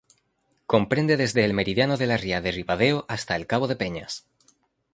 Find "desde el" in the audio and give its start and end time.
1.15-1.53